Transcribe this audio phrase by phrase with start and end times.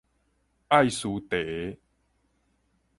[0.69, 1.79] 愛斯提